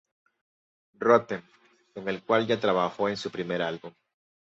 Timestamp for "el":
2.09-2.23